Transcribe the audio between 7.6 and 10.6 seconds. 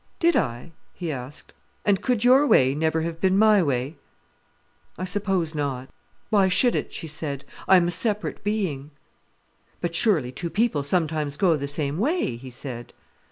"I am a separate being." "But surely two